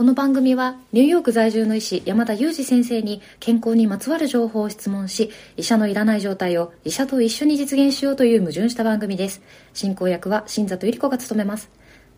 [0.00, 9.42] この番組はニューヨーク在住の医師山田裕二先生に健康にまつわる情報を質問し医者のいらない状態を医者と一緒に実現しようという矛盾した番組です。
[9.74, 11.68] 進行役は新里ゆり子が務めます。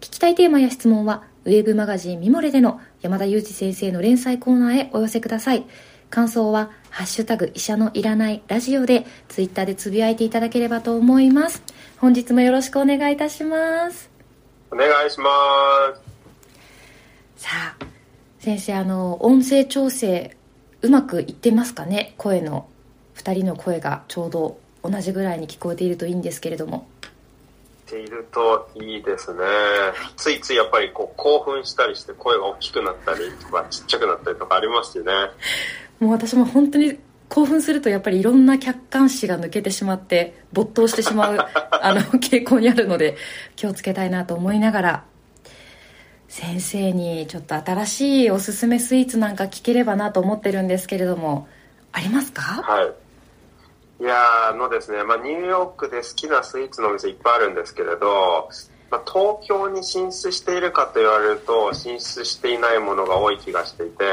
[0.01, 5.65] 聞きたいテーマや質問はウェブマガジンミモレでの山田裕二先生の連載コーナーへお寄せください。
[6.09, 11.61] 感想は「ハッシュタグ医者のいらないラジオ」でツイッターでつぶやいていただければと思います。
[11.99, 14.09] 本日もよろしくお願いいたします。
[14.71, 15.29] お願いしま
[15.97, 16.12] す。
[17.43, 17.87] さあ
[18.39, 20.37] 先生あの音声調整
[20.81, 22.15] うまくいってますかね？
[22.17, 22.69] 声の
[23.17, 26.87] 2人の声がちょうど同じぐらいに聞こえているといいんですけれども。
[27.85, 29.41] ているといいですね、
[30.17, 35.13] ついついやっぱりこう興奮したりして声が大きくなったりとかちっちゃくなったりとかありますよね。
[35.99, 36.97] もう私も本当に
[37.29, 41.39] 興奮するとやっぱりいろんな客観視が抜けてしまって没頭してしまう
[41.73, 43.17] あの傾向にあるので
[43.57, 45.05] 気をつけたいなと思いながら
[46.33, 51.47] 先生にちょっと新しいおすすめスイーツなんか聞ければなと思ってるんですけれども
[51.93, 52.41] ありますか？
[52.63, 52.83] は
[54.01, 54.03] い。
[54.03, 58.49] いやあのですね、まあ、ニューヨークで好きなスイーツのお店いっぱいあるんですけれど、
[58.91, 64.05] まあ、東京に進出しているかと言われると進出していないものが多い気がしていて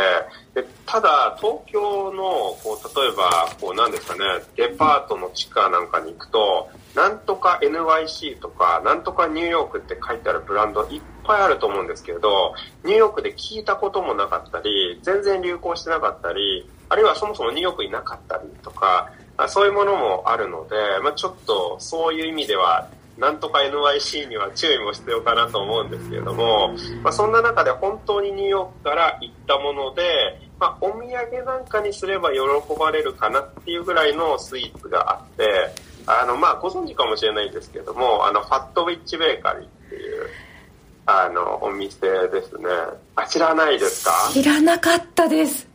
[0.54, 2.22] でただ東京の
[2.62, 4.20] こう例えばこうなんですかね
[4.58, 19.12] デパートの地下なんかに行くとなんとか NYC とかなんとかニューヨークって書いてあるブランドいっぱいあると思うんですけれどニューヨークで聞いたこともなかったり全然流行してなかったりあるいはそもそもニューヨークになかったりとか
[19.48, 32.40] そういうものもあるので、まあ、ちょっとそういう意味ではなんとか NYC には注意も必要かなと思うんですけれども、まあ、そんな中で本当にニューヨークから行ったもので、まあ、お土産なんかにすれば喜
[32.80, 35.46] ばれるかなっていうぐらいのスイーツがあって
[36.08, 39.79] あの、まあ、ご存知かもしれないんですけどもあのファットウィッチベーカリー。
[41.26, 42.68] あのお店ですね
[43.16, 44.12] あ知らないですか？
[44.32, 45.68] 知らなかったです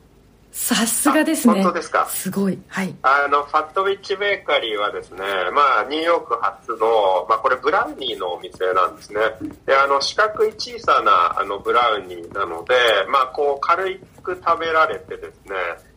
[0.53, 1.55] さすがですね。
[1.55, 2.07] 本当ですか？
[2.07, 2.57] すごい。
[2.69, 2.95] はい。
[3.03, 5.19] あの、ファットウィッチベーカリーはですね、
[5.53, 9.19] まあ、ニューヨーク発の、まあ、これブラウニーのお店なんですね。
[9.67, 12.75] で、あの、四角い小さな、あの、ブラウニーなので、
[13.11, 15.57] まあ、こう、軽く食べられてですね、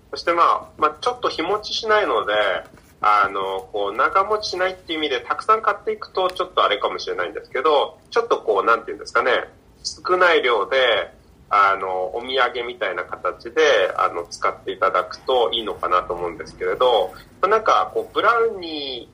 [0.09, 2.33] そしてまあ、まあ、ちょっと日持ちしないので、
[3.01, 9.31] あの、こう、長持ちしないっていう意味で、たくさん買っていくと、ちょっとあれかもしれないんですけど、ちょっとこう、なんていうんですかね、
[9.83, 11.13] 少ない量で、
[11.49, 13.61] あの、お土産みたいな形で、
[13.95, 17.13] あの、使っていただくといいのかなと思うんですけれど、
[17.47, 19.09] なんか、こう、ブラウニ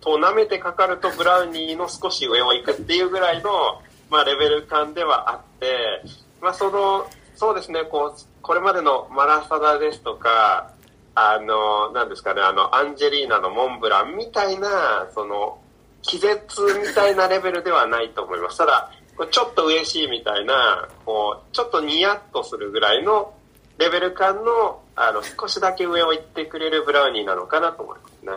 [0.00, 6.02] ーと舐めてかかると、ブラウニーの少し上を行くっていうぐらいの、まあ、レベル感ではあって、
[6.42, 7.06] まあ、その、
[7.36, 10.70] そうですね、こう、これまでのマラサダですとか、
[11.14, 15.58] あの、なんですかね、あの、アンジェリーナのモンブランみたいな、その、
[16.02, 16.36] 気絶
[16.86, 18.58] みたいなレベルではないと思います。
[18.58, 18.90] ただ、
[19.30, 23.34] ちょっと嬉しいみたいな、こう、ちょっとニヤッとするぐらいの
[23.78, 28.32] レベル感の、あの、少しだけ上を行ってくれるブラウニーなのかなと思いますね。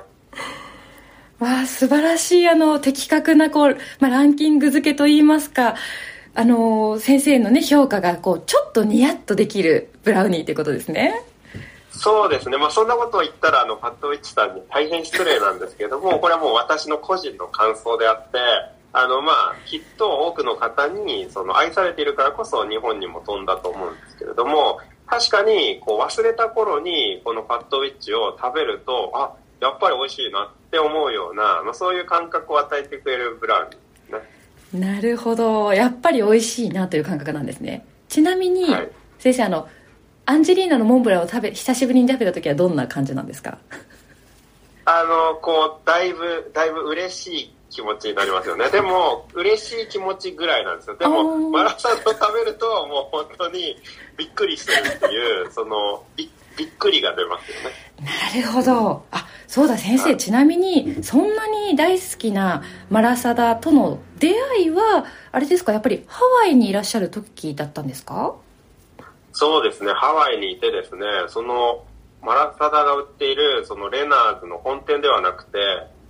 [1.40, 5.76] わあ、素晴らしい、あの、的確な、こう、まあ、ランキング付けといいますか、
[6.34, 11.24] あの、先生のね、評価が、こう、ちょっとニヤッとできるブラウニーということですね。
[11.98, 12.58] そうですね。
[12.58, 18.38] まあ、そんなことを言ったら、あの、パッドウィッチさんに大変失礼なんですけども、 これはもう私の個人の感想であって、
[18.94, 34.22] あの、まあ、きっと多くの方に、その、愛されているからこそ日本にも飛んだと思うんですけれども、確かに、こう、忘れた頃に、このファットウィッチを食べると、あ、やっぱり美味しいなって思うような、まあ、そういう感覚を与えてくれるブラウニーで
[34.72, 34.88] すね。
[34.88, 35.74] なるほど。
[35.74, 37.86] やっぱり美味しいなという感覚なんですね。
[38.10, 38.90] ちなみに、はい、
[39.20, 39.68] 先生、あの、
[40.26, 43.58] アンジェリーナのモンブランを食べ、久しぶりに食べた時はどんな感じなんですか？
[44.86, 48.70] あの、こう、だいぶ、だいぶ嬉しい気持ちになりますよね。
[48.70, 50.98] でも、嬉しい気持ちぐらいなんですよ。
[50.98, 53.78] でも、マラサダを食べると、もう本当に
[54.18, 57.76] びっくりしてるっていう、その、びびっくりが出ますよね。
[58.34, 59.04] なるほど。
[59.12, 68.36] あ、そうだ先生、ちなみに、そんなに大好きなマラサダとの出会いは、あれですか、やっぱりハワイにいらっしゃる時だったんですか？
[69.38, 71.84] そうですね、ハワイにいてですね、その、
[72.22, 75.58] マラサダが売っている、そのレナーズの本店ではなくて、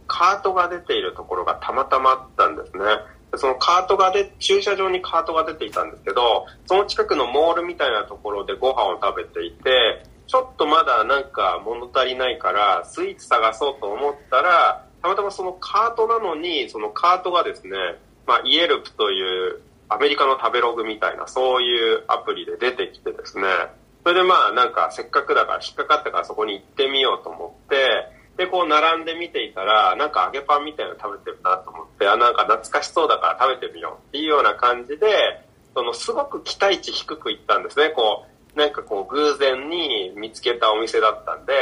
[0.06, 2.84] カートが出ているところがたまたまあったんですね。
[3.36, 17.76] そのカートがで、駐車場にカートが出ていたんですけど、その近くのモールみたいなところでご飯を食べていて、ちょっとまだなんか物足りないからスイーツ探そうと思ったら、たまたまそのカートなのに、そのカートがですね、
[18.28, 23.44] まあ、イエルプというアメリカの食べログみたいなそういうアプリで出てきてですね、
[24.04, 35.08] それでまあなんかせっかくだから引っかかったからそこに行ってみようと思って、で、こう並んで見ていたら、なんか揚げパンみたいなの食べてるなと思って、あ、なんか懐かしそうだから食べてみようっていうような感じで、
[35.74, 37.90] そのすごく期待値低く行ったんですね。
[37.90, 41.54] こう、なんかこう偶然に見つけたお店だったんで、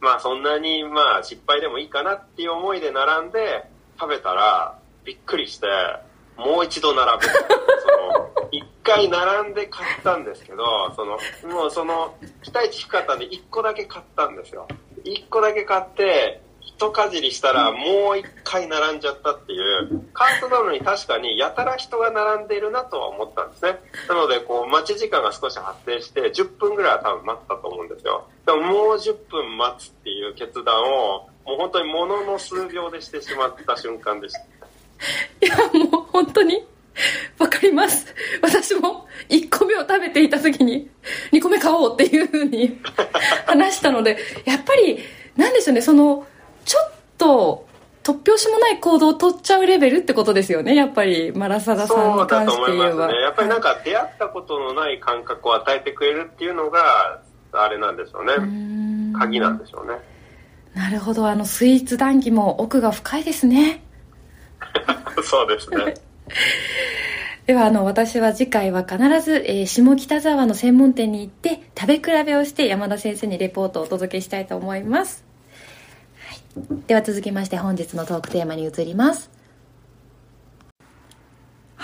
[0.00, 3.64] まあそんなにまあ失敗でもいいかなっていう思いで並んで
[3.98, 5.66] 食べたらびっくりして、
[6.36, 7.26] もう一度並ぶ。
[8.84, 11.18] その、一回並んで買ったんですけど、その、
[11.52, 14.66] もうその、期待値低かったんで一個だけ買ったんですよ。
[15.04, 16.42] 一個だけ買って、
[16.80, 23.78] 一かじりしたらもう一回並んじゃったっていう、カートなのに確かにやたら人が並んでいるなとは思ったんですね。
[24.08, 28.26] なので、こう、待ち時間が少し発生して、10分ぐらいは多分待ったと思うんですよ。
[28.46, 34.40] でももう10分待つっていう決断を、もう本当にものの数秒でしてしまった瞬間でした。
[35.46, 35.56] いや、
[35.86, 36.64] もう本当に、
[37.38, 38.14] わかります。
[38.42, 40.90] 私も1個目を食べていた時に、
[41.32, 42.80] 2個目買おうっていうふうに
[43.46, 44.98] 話したので、やっぱり、
[45.36, 46.26] なんでしょうね、その、
[46.64, 47.66] ちょっと、
[48.02, 53.08] 突拍子もない行動を取っちゃうレベルってことですよね、やっぱり、マラサダさんに関して言えば。
[53.08, 57.20] ね、やっぱりなんか出会ったことのない感覚を与えてくれるっていうのが、
[57.52, 58.34] あれなんでしょうね。
[59.18, 59.98] 鍵なんでしょうね。
[60.74, 63.84] なるほど、あの、スイーツ談義も奥が深いですね。
[65.22, 65.94] そうですね。
[67.46, 75.24] ではあの私は次回は必ず、えー、下北沢の専門店に行って食べ比べをして山田先生にレポートをお届けしたいと思います、
[76.26, 76.38] はい、
[76.86, 79.39] では続きまして本日のトークテーマに移ります。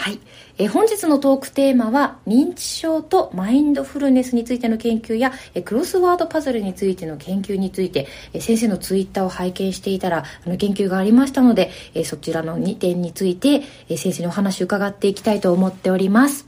[0.06, 0.20] はい、
[0.56, 16.46] え本日のトークテーマは認知症とマインドフルネスについての研究やえクロスワードパズルについての研究についてえ先生のツイッターを拝見していたらあの研究がありましたのでえそちらの2点についてえ先生にお話を伺っていきたいと思っております。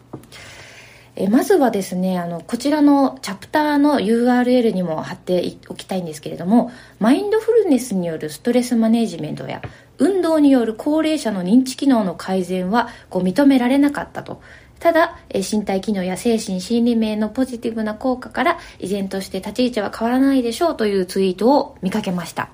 [1.16, 6.70] えまずはですねあのこちらのチャプターの URL にも貼っておきたいんですけれども
[7.00, 9.60] マインドフルネスによるストレスマネジメントや
[9.98, 14.40] 運動による高齢者の認知機能の改善はこう認められなかったと。
[14.78, 22.48] ただ、身体機能や精神心理面のポジティブな効果から依然として立ち位置は変わらないでしょうというツイートを見かけました。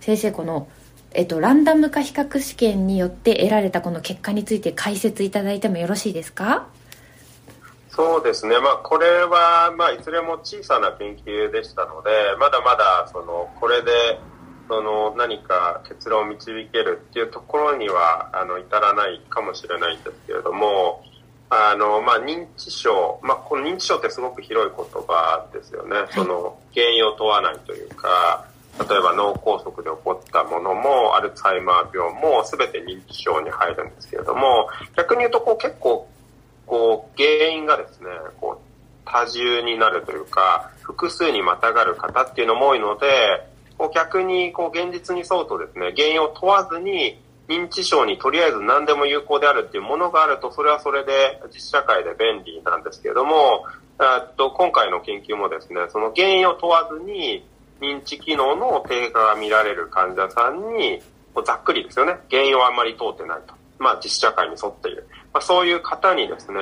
[0.00, 0.68] 先生、この、
[1.10, 6.68] えっと、ランダム化比較試験によって得られたこの結果について解説いただいてもよろしいですか？
[7.90, 13.90] そうですね、まあ、これは、まあ、いずれも小さな研究でしたので、まだまだそのこれで
[14.72, 21.04] その何か結論を導けるっていうところにはあの至らないかもしれないんですけれども
[21.50, 28.46] あの、まあ、認知症、まあ、この認知症ってすごく広い言葉ですよね、その原因を問わないというか
[28.78, 36.08] 例えば脳梗塞で起こったものもアルツハイマー病も全て認知症に入るんですけれども逆に言うとこう結構
[36.64, 38.06] こう原因がですね
[38.40, 53.64] こう多重になるというか複数にまたがる方っていうのも多いのでこう逆にこう現実に沿うとですね、原因を問わずに認知症にとりあえず何でも有効であるっていうものがあると、それはそれで実社会で便利なんですけれども、
[53.98, 57.46] っと今回の研究もですね、その原因を問わずに
[57.80, 61.02] 認知機能の低下が見られる患者さんに、
[61.44, 63.54] ざっくりですよね、原因はあんまり通ってないと。
[63.78, 65.06] まあ実社会に沿っている。
[65.32, 66.60] まあ、そういう方にですね、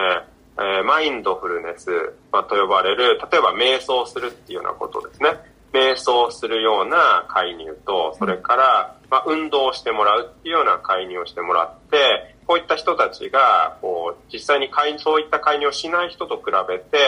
[0.58, 5.30] えー、マインドフルネス、まあ、と呼ばれる、例えば瞑想するっていうようなことですね。
[5.72, 14.68] 瞑想するような介入と、それから、まあ、運動をしてもらうっていうような介入をしてもらって、こういった人たちが、こう、実際に
[14.98, 16.98] そういった介入をしない人と比べて、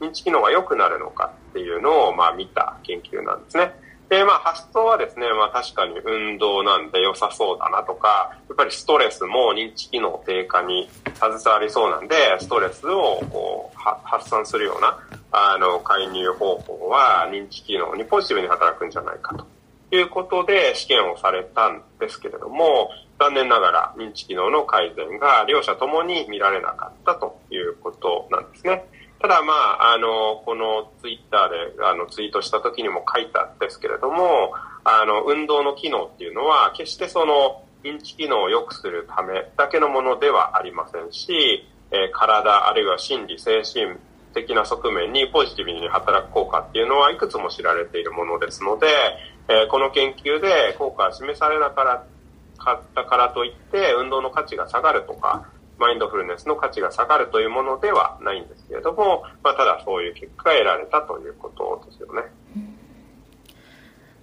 [0.00, 3.72] 認知機能が良くなるのかっていうのを、まあ、見た研究なんですね。
[4.08, 14.98] で、まあ、発想はですね、まあ、確かに運動なんで良さそうだなとか、やっぱりストレスも認知機能低下に携わりそうなんで、ストレスをこう発散するような、
[15.32, 19.46] あの、介入方法は認知機能にポジティブに働くんじゃないかと
[19.94, 28.86] いうことで試験をされたんですけれども、残念ながら認知機能の改善が両者ともに見られなかったということなんですね。
[29.20, 34.52] ただ、まあ、あの、このツイッターであのツイートした時にも書いたんですけれども、
[34.84, 43.96] あの、運動の機能っていうのは、決してその、認知機能を良くするためだけのものではありませんし、えー、体、あるいは心理、精神
[44.34, 48.86] 的な側面にポジティブに働く効果っていうのはいくつも知られているものですので、
[49.48, 52.04] えー、この研究で効果が示されなか
[52.74, 55.48] ったからといって、運動の価値が下がるとか、
[55.78, 62.22] マインドフルネスの価値が下がるというものではないんですけれども、まあ、ただそういう結果が得られたということですよね。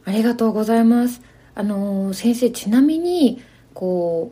[0.05, 1.21] ありがとうございます。
[1.55, 3.41] あの先生ちなみに
[3.73, 4.31] こ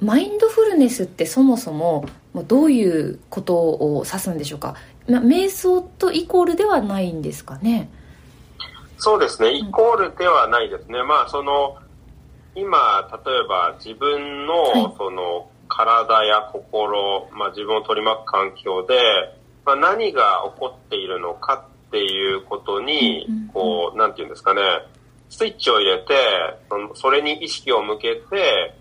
[0.00, 2.06] うマインドフルネスってそもそも
[2.46, 4.76] どういうことを指すんでしょうか、
[5.08, 7.90] ま、瞑想とイコールではないんですかね？
[8.98, 9.52] そうですね。
[9.52, 11.76] イコールではないですね、まあその
[12.54, 18.98] 今例えば自分のその体や心、まあ、自分を取り巻く環境で、
[19.64, 24.60] まあ、何が起こっているのかっていうことに、こう、なんていうんですかね、
[25.30, 26.14] スイッチを入れて、
[26.94, 28.74] それに意識を向けて、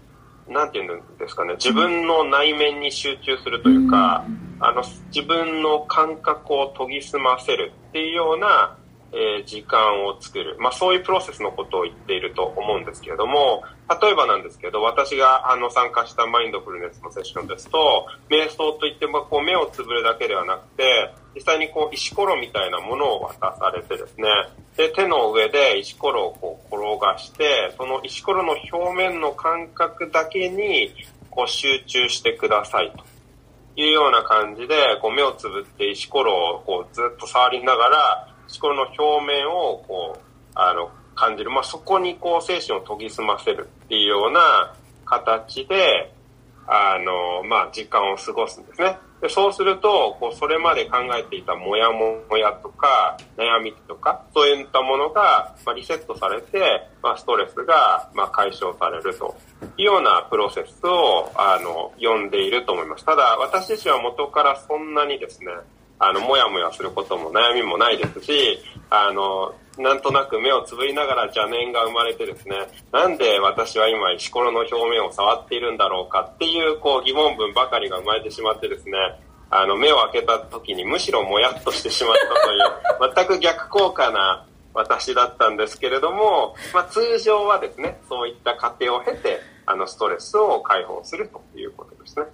[0.50, 4.26] なんていうんですかね、自分の内面に集中するというか、
[4.60, 4.82] あの、
[5.14, 8.76] 自分の感覚を研ぎ澄ませるっていうような、
[9.12, 10.58] えー、時間を作る。
[10.60, 13.64] まあそういうプロセスのことを言っていると思うんですけれども、
[14.02, 24.28] 例えばなんですけど、私があの参加したマインドフルネスのセッションですと、瞑想といってもこう目をつぶるだけではなくて、実際にこう石ころみたいなものを渡されてですね、
[24.76, 30.94] で、手の上で石ころをこう転がして、その石ころの表面の感覚だけに
[31.30, 33.06] こう集中してくださいと。
[33.80, 40.20] いうような感じで、こう目をつぶって石ころをこうずっと触りながら、石ころの表面をこう、
[40.56, 41.50] あの、感じる。
[41.50, 44.74] まあ、そこにこう精神を研ぎ澄ませるっていうような
[45.06, 46.14] 形で、
[46.68, 48.98] あの、まあ、時間を過ごすんですね。
[49.22, 59.36] でそうすると、こう、それまで考えていたモヤモヤとか、悩みとか、そういったものが、まあ、リセットされて、まあ、ストレスが、まあ、解消されると
[59.78, 63.06] いうようなプロセスを、あの、読んでいると思います。
[63.06, 65.48] ただ、私自身は元からそんなにですね、
[66.00, 72.56] あの、もやもやすることも悩みもないですし、あの、なんとなく目をつぶりながら邪念が生まれてですね、
[72.92, 78.98] なんで私は今石ころの表面を触っているんだろうかっていうこう疑問文ばかりが生まれてしまってですね、
[79.50, 92.26] あの目を開けた時にむしろもやっとしてしまったという、 全く逆効果な私だったんですけれども、まあ、通常はですね、そういった過程を経て、あのストレスを解放するということですね。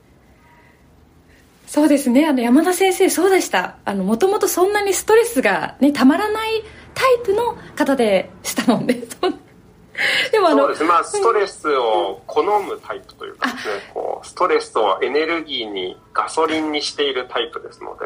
[1.73, 2.27] そうですね。
[2.27, 3.77] あの、山田先生、そうでした。
[3.83, 6.63] あの、もともとそんなにストレスがね、たまらない
[6.93, 8.93] タイプの方でしたもんね。
[10.31, 18.05] でもあのそうですまあストレスを好むタイプというかですね、うん、こうストレスをエネルギーにガソリンにしているタイプですので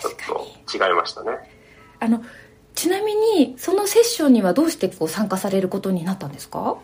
[0.00, 1.32] ちょっと違いましたね。
[1.98, 2.22] あの
[2.76, 6.76] ちなみにそのセッションにはどうしてこう参加されることになったんですか？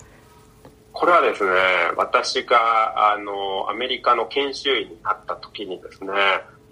[0.99, 1.51] これはですね、
[1.99, 6.11] 私が、あの、アメリカの研修医になった時にですね、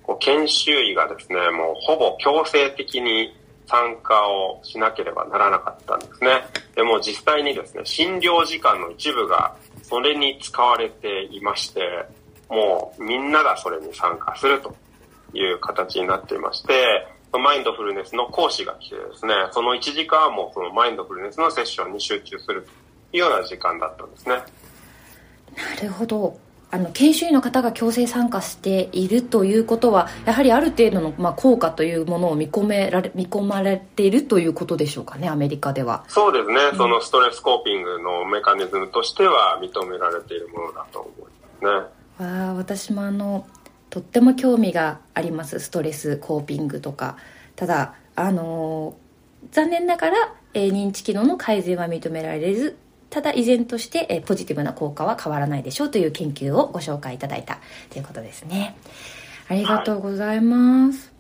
[0.03, 6.43] こう研修医がですね、もうほぼ強制的に参加をしなければならなかったんですね。
[6.75, 11.83] でも実際にですね、診療時間の一部がそれに使われていまして、
[12.49, 14.75] もうみんながそれに参加すると
[15.35, 22.67] いう形になっていまして、マインドフルネスの講師が来てですね、その1時間はもうそのマインドフルネスのセッションに集中する
[23.15, 24.35] いうような時間だったんですね。
[24.35, 26.39] なるほど。
[26.71, 36.05] あの研修医の方が強制参加しているということはやはりある程度の、まあ、効果というものを見込められ見込まれているということでしょうかねアメリカでは。
[36.09, 41.31] そうですね、うん、そのストレスコーピングのメカニズムとしては認められているものだと思い
[41.63, 42.27] ますね。
[42.27, 43.47] あ私もあの
[43.91, 45.61] とっても興味があります。
[45.61, 47.17] ストレスコーピングとか。
[47.55, 48.97] ただあの
[49.53, 52.77] 残念ながら、えー、認知機能の改善は認められず
[53.15, 58.75] ただ依然として、えポジティブな効果は変わらないでしょうという研究をご紹介いただいたということですね。
[59.49, 61.13] ありがとうございます、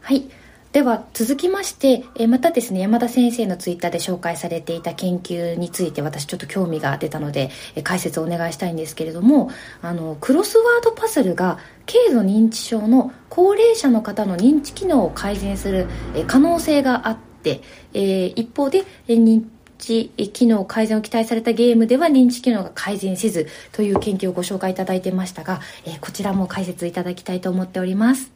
[0.00, 0.30] はい、はい。
[0.72, 9.48] では続きまして、えまたですね山田先生のツイッターで紹介されていた研究について私ちょっと興味が出たので、え解説をお願いしたいんですけれども
[9.80, 15.86] あのクロスワードパズルが軽度認知症の高齢者の方の認知機能を改善する、
[16.16, 19.44] え可能性があって、えー、一方で、え認
[19.78, 28.30] 知機能改善を期待されたゲームでは認知機能が改善せずという研究をご紹介いただいてましたが、えー、こちらも解説いただきたいと思っております。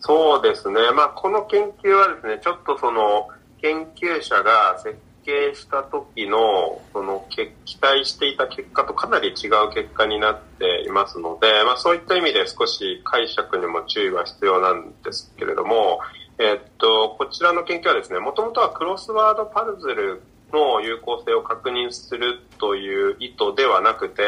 [0.00, 3.28] そうですね、まあ、この研究はですねちょっとその
[3.60, 16.00] 研究者が設計した時のその期待していた結果とかなり違う結果になっていますので、まあ、そういった意味で少し解釈にも注意は必要なんですけれども、
[16.40, 20.22] えっと、こちらの研究はですね、もともとはクロスワードパズル
[20.54, 24.22] の有効性を確認するという意図ではなくて、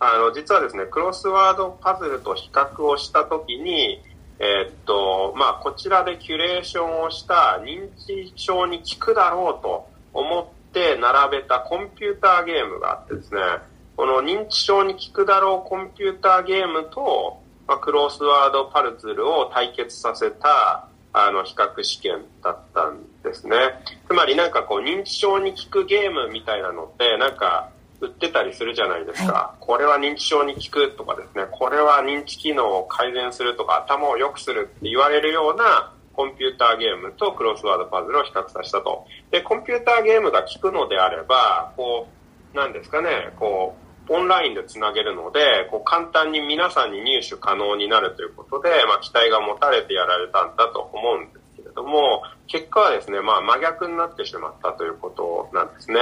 [0.00, 4.02] あの、実はですね、クロスワードパズルと比較をしたときに、
[4.40, 13.40] えっと、まあ、こちらでキュレーションをした認知症に効くだろうと思って並べたコンピューターゲームがあってですね、
[13.96, 23.56] この認知症に効くだろうコンピューターゲームと、まあ、クロスワードパズルを対決させたあの、比較試験だったんですね。
[24.06, 39.06] つまりなんかこう、認知症に効くゲームみたいなのって、なんか、売ってたりするじゃないですか、はい、これは認知症に効くとかですね、これは認知機能を改善するとか、頭を良くするって言われるようなコンピューターゲームとクロスワードパズルを比較させたと。
[39.30, 42.08] で、コンピューターゲームが効くのであれば、こ
[42.54, 56.00] う、なんですかね、こう、オンラインでつなげるので、こう簡単に皆さんに入手可能になるということで、まあ、期待が持たれてやられたんだと思うんですけれども、結果はですね、まあ、真逆になってしまったということなんですね。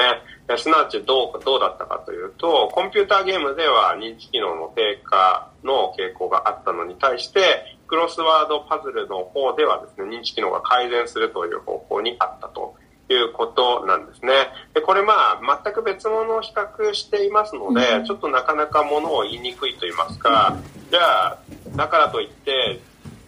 [0.57, 12.75] すなわちどう、どうだったかというと、コンピューターゲームでは認知機能の低下の傾向があったのに対して、クロスワードパズルの方ではですね、認知機能が改善するという方向にあったと。
[13.15, 14.33] いうことなんですね。
[14.75, 20.57] で、これまあ、全く別物を比較していますので、うん、ちょっとなかなかものを言いにくいと言いますか、
[20.91, 21.39] じゃあ、
[21.77, 22.81] だからといって、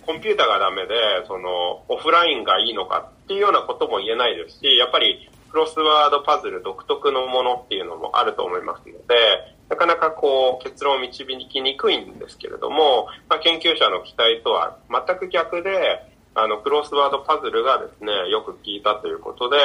[0.06, 0.94] コンピューターがダメで、
[1.26, 16.02] その、オフラインがいいのかっていうようなことも言えないですし、やっぱり、クロスワードパズル独特のものっていうのもあると思いますので、なかなかこう結論を導きにくいんですけれども、まあ、研究者の期待とは全く逆で、
[16.42, 19.56] あの、クロスワードパズルがですね、よく聞いたということで、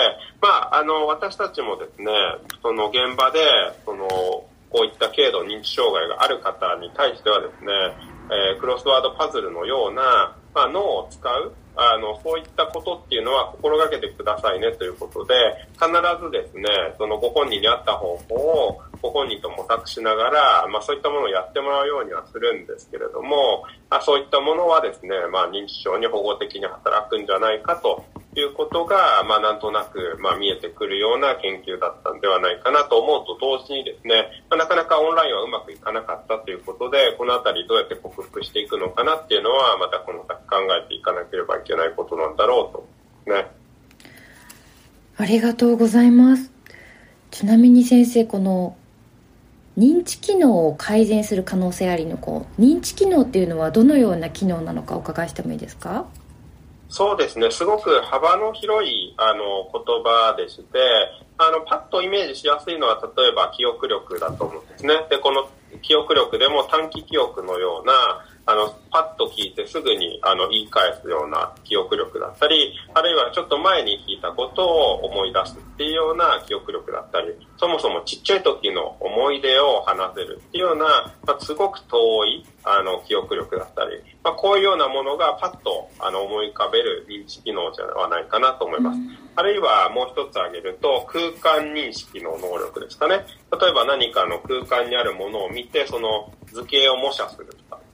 [0.42, 2.12] まあ、あの、私たちもですね、
[2.62, 3.40] その現場で、
[3.86, 7.72] その、こういった軽度認知障害がある方に対してはですね、
[8.56, 15.34] えー、クロスワードパズルのような、まあ、脳を使う、あの、そういったことっていうのは心がけてくださいねということで、
[15.74, 15.88] 必
[16.24, 16.66] ずですね、
[16.98, 42.72] そのご本人に合った方法をご本人と模索しながら、まあそういったものをやってもらうようにはするんですけれども、あそういったものはですね、まあ認知症に保護的に働くんじゃないかということが、まあなんとなく、まあ見えてくるような研究だったんではないかなと思うと同時にですね、まあ、なかなかオンラインはうまくいかなかったということで、このあたりどうやって克服していくのかなっていうのは、またこの先考えていかなければいけないことなんだろ
[43.26, 43.48] うと、ね。
[45.18, 46.54] ありがとうございます。
[47.32, 48.78] ちなみに先生、この
[49.78, 56.06] 認知機能を改善する可能性ありのこう認知機能っていうのはどのような機能なのかお伺いしてもいいですか？
[56.90, 60.64] そうですね、すごく幅の広いあの言葉でして、
[61.40, 64.94] あのパッとイメージしやすいのは例えば記憶力だと思うんですね。
[65.10, 65.50] で、この
[65.82, 67.94] 記憶力でも短期記憶のような
[68.46, 88.98] あの、パッと聞いてすぐに、あの、言い返すような記憶力だったり、あるいはちょっと前に聞いたことを思い出すっていうような記憶力だったり、そもそもちっちゃい時の思い出を話せるっていうような、まあ、すごく遠い、あの、記憶力だったり、まあ、こういうようなものがパッと、あの、思い浮かべる認知機能じゃないかなと思います。
[88.98, 93.26] うん、あるいはもう一つ挙げると、空間認識の能力ですかね。
[93.60, 97.48] 例えば何かの空間にあるものを見て、その図形を模写する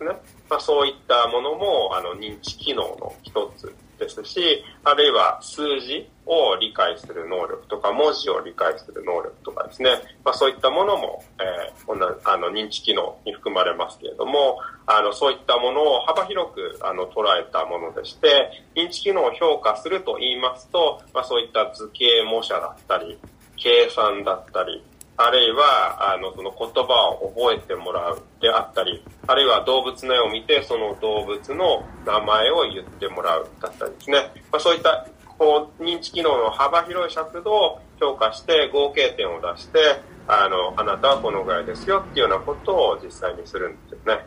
[0.03, 0.12] ね。
[0.49, 9.91] まあ、そういったものもあの認知機能の一つですし、あるいは数字を理解する能力とか、文字を理解する能力とかですね、
[10.23, 23.19] まあ、そういったものも、えー、あの認知機能に含まれますけれども、あのそういったものを幅広くあの捉えたものでして、認知機能を評価すると言いますと、まあ、そういった図形模写だったり、
[23.57, 24.81] 計算だったり、
[25.21, 34.32] あるいは、あの、その言葉を覚えてもらうであったり、あるいは動物の絵を見て、その動物の名前を言ってもらうだったりですね。
[34.49, 35.05] まあ、そういった、
[35.38, 44.25] こう、認知機能の幅広い尺度を評価して合計点を出して、あの、あなたはこのぐらいですよっていうようなことを実際にするんですね。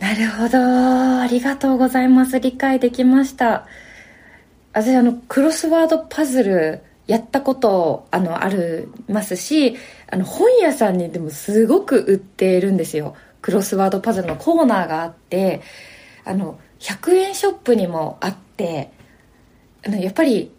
[0.00, 1.20] なるほど。
[1.22, 2.38] ありがとうございます。
[2.40, 3.66] 理解できました。
[4.74, 9.76] 私、あの、クロスワードパズル、やったことあのあるますし
[10.12, 13.16] あの本屋さんにでもすごく売ってるんですよ。
[13.40, 15.62] クロスワードパズルのコーナーがあって
[16.24, 18.90] あの100円ショップにもあって
[19.86, 20.52] あのやっぱり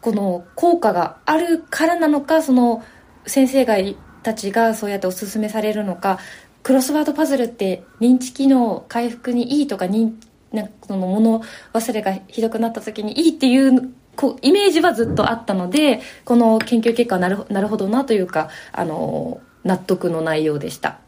[0.00, 2.84] この効果があるからなのかその
[3.26, 3.76] 先生が
[4.22, 6.18] たちがそうやっておすすめされるのか
[6.62, 10.12] クロスワードパズルって認知機能回復にいいとか認
[10.52, 20.98] なんかその物忘れがひどくなった時にいいっていうこうイメージはずっとあったのでこの研究結果はなるなるほどなというかあの納得の内容でした。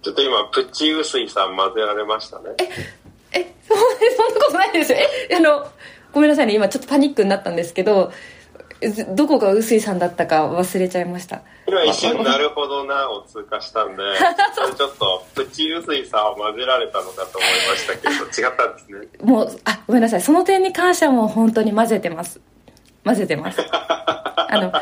[0.00, 2.50] ちょっと今プッチ薄いさん混ぜられましたね。
[3.32, 4.98] ええそそんなことないですよ。
[5.28, 5.66] えあの
[6.12, 6.54] ごめんなさいね。
[6.54, 8.12] 今ちょっとパニックになったんですけど
[9.14, 11.42] どこが臼井さんだったか忘れちゃいました。
[11.66, 14.02] 今一瞬なるほどなを通過したんで
[14.76, 19.08] ちょっとプチ臼井さんを混ぜられたのかと思いましたけど違ったんですね。
[19.22, 20.20] もうあごめんなさい。
[20.20, 22.40] その点に関してはもう本当に混ぜてます。
[23.04, 23.60] 混ぜてます。
[23.72, 24.72] あの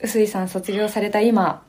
[0.00, 1.62] 臼井さん卒業された今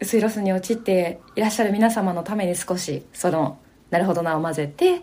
[0.00, 3.58] 薄いロスに陥っていらっしゃる皆様のために少しその
[3.90, 5.02] なるほどなを混ぜて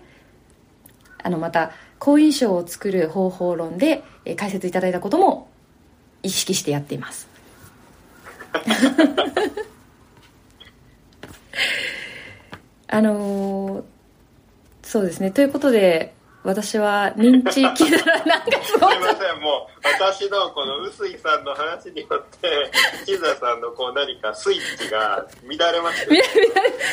[1.23, 4.04] あのまた好印象を作る方法論で
[4.36, 5.47] 解説いただいたことも
[6.23, 7.27] 意識してやっています。
[12.88, 13.83] あのー、
[14.83, 15.31] そうですね。
[15.31, 18.93] ということで私は認知機能なんかすごい。
[18.95, 19.41] すいません。
[19.41, 22.71] もう私のこの臼井さんの話によって
[23.05, 26.23] 木田さんのこう何かスイッチが乱れました乱れ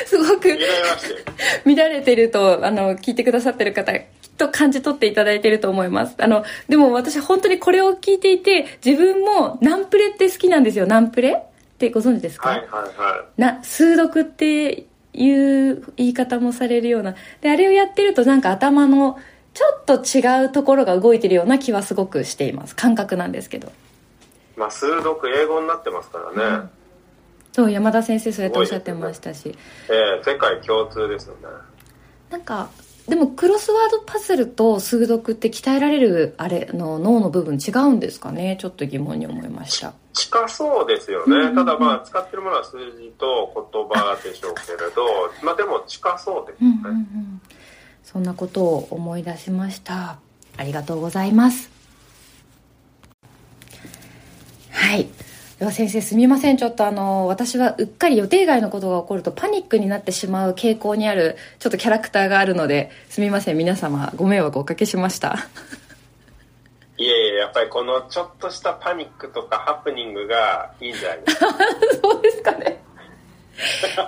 [0.06, 1.16] すごく乱れましたよ
[1.64, 3.92] 乱れてるとあの聞いてくださってる方
[4.40, 6.16] と感じ取っていただいてると思います。
[6.18, 10.87] あのでも私本当にこれを聞いていて自分もナンプレって好きなんですよ。
[10.87, 11.33] ナンプレ？
[11.35, 11.42] っ
[11.79, 15.31] てご存知ですか、はいはいはな数読ってい
[15.70, 17.14] う言い方もされるような。
[17.40, 19.18] であれをやってるとなんか頭の
[19.55, 22.76] ちょっと違うところが動いてるような気はすごくしています。
[22.76, 23.68] 感覚なんですけど。
[23.68, 23.70] い
[24.57, 26.68] まあ数読英語になってますからね、
[27.53, 29.57] そう山田先生そうやっておっしゃってましたし、
[29.90, 31.40] ええ世界共通ですよね。
[32.31, 32.68] なんか
[33.11, 38.57] でもクロスワードパズルと数読って鍛えられるあれの脳の部分違うんですかね？
[38.61, 39.92] ちょっと疑問に思いました。
[40.12, 41.55] 近そうですよね、うんうんうん。
[41.57, 45.05] ただまあ使ってるものは数字と言葉でしょうけれど
[45.44, 47.40] まあでも近そうですよね、うんうんうん。
[48.05, 50.18] そんなことを思い出しました。
[50.57, 51.68] ありがとうございます。
[54.70, 55.09] はい
[55.61, 56.57] では先生すみません。
[56.57, 63.59] ちょっとあの私はうっかり予定外のことが起こるとパニックになってしまう傾向にあるちょっとキャラクターがあるのですみません。
[63.59, 65.37] 皆様ご迷惑をおかけしました。
[66.96, 71.46] いえいえやっぱりこのちょっとしたパニックとかハプニングがいいんじゃないですか？
[72.03, 72.79] そうですかね。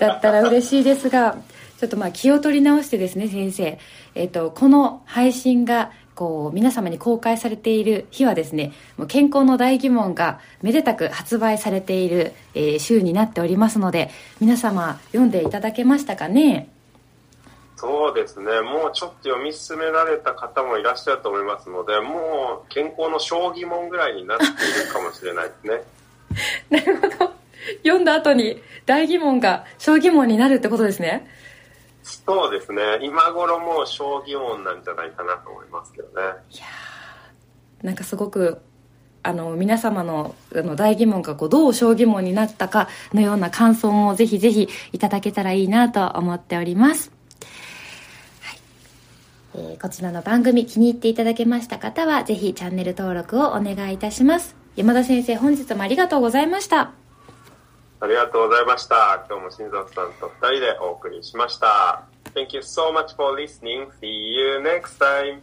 [0.01, 1.37] だったら嬉しいですが
[1.79, 3.79] ちょっとまあ気を取り直してですね先生、
[4.15, 5.91] えっとこの配信が
[6.23, 14.09] こう皆様に公開されている日はですねもう健康の大疑問がめでたく発売されている、えー週になっておりますので
[14.41, 16.69] 皆様読んでいただけましたかね？
[17.77, 18.61] そうですね。
[18.61, 24.49] もうちょっと読み進められた方もいらっしゃると思いますのでもう健康の小疑問ぐらいになってい
[24.87, 25.83] るかもしれないですね。
[26.71, 27.33] なるほど。
[27.83, 31.27] 読んだ後に大疑問が小疑問になるってことですね
[32.03, 32.99] そうですね。
[33.03, 36.13] 今頃もう小疑問なんじゃないかなと思いますけどね。
[36.51, 36.65] いや
[37.83, 38.61] なんかすごく
[39.23, 47.13] あの皆様のあの大疑問がこうどう小疑問になったかのような感想もぜひぜひいただけたらいいなと思っております、
[49.55, 54.57] えーこちらの番組気に入っていただけました方はぜひチャンネル登録をお願いいたします。
[54.77, 57.02] 山田先生本日もありがとうございました。
[58.03, 59.25] ありがとうございました。
[59.31, 62.03] 今日も新里さんと2人でお送りしました。
[62.35, 63.93] Thank you so much for listening.
[64.01, 65.41] See you next time.